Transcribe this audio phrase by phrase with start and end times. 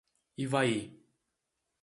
[0.45, 0.79] Ivaí